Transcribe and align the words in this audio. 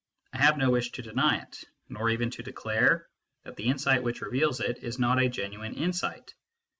I 0.33 0.39
have 0.39 0.57
no 0.57 0.71
wish 0.71 0.93
to 0.93 1.03
deny 1.03 1.43
it, 1.43 1.63
nor 1.87 2.09
even 2.09 2.31
to 2.31 2.41
declare 2.41 3.07
that 3.43 3.55
the 3.55 3.65
insight 3.67 4.01
which 4.01 4.21
reveals 4.21 4.59
it 4.59 4.79
is 4.83 4.97
not 4.97 5.21
a 5.21 5.29
genuine 5.29 5.75
insight. 5.75 6.33